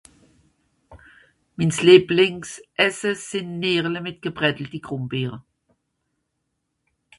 [1.57, 2.51] Min lìebling's
[2.85, 5.37] Esse sìnn Nìerle mìt gebrättelti Grùmbeere.